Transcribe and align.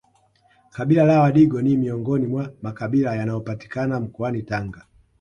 Kabila 0.69 1.03
la 1.03 1.19
wadigo 1.21 1.61
ni 1.61 1.77
miongoni 1.77 2.27
mwa 2.27 2.53
makabila 2.61 3.15
yanayopatikana 3.15 3.99
mkoani 3.99 4.43
Tanga 4.43 4.85